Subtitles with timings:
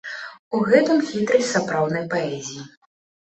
[0.55, 2.65] У гэтым хітрасць сапраўднай паэзіі.